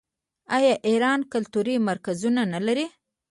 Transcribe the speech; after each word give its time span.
آیا 0.55 0.73
ایران 0.89 1.19
کلتوري 1.33 1.75
مرکزونه 1.89 2.41
نلري؟ 2.53 2.85